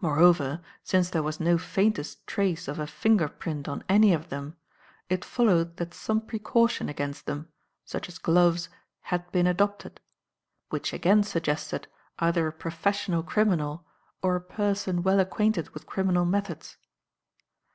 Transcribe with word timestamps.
Moreover, 0.00 0.62
since 0.82 1.10
there 1.10 1.22
was 1.22 1.38
no 1.38 1.58
faintest 1.58 2.26
trace 2.26 2.66
of 2.66 2.78
a 2.78 2.86
finger 2.86 3.28
print 3.28 3.68
on 3.68 3.84
any 3.90 4.14
of 4.14 4.30
them, 4.30 4.56
it 5.10 5.22
followed 5.22 5.76
that 5.76 5.92
some 5.92 6.22
precaution 6.22 6.88
against 6.88 7.26
them 7.26 7.48
such 7.84 8.08
as 8.08 8.16
gloves 8.16 8.70
had 9.02 9.30
been 9.32 9.46
adopted; 9.46 10.00
which 10.70 10.94
again 10.94 11.22
suggested 11.24 11.88
either 12.18 12.46
a 12.48 12.52
professional 12.52 13.22
criminal 13.22 13.86
or 14.22 14.34
a 14.34 14.40
person 14.40 15.02
well 15.02 15.20
acquainted 15.20 15.68
with 15.74 15.84
criminal 15.86 16.24
methods. 16.24 16.78